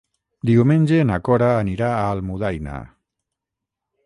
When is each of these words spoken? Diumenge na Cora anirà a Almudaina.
Diumenge 0.49 1.01
na 1.11 1.19
Cora 1.27 1.49
anirà 1.59 1.93
a 1.99 2.01
Almudaina. 2.15 2.79